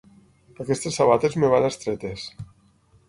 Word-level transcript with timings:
Aquestes 0.63 0.97
sabates 1.01 1.37
em 1.41 1.45
van 1.55 1.67
estretes. 1.69 2.25